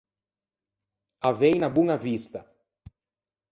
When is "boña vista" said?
1.75-2.39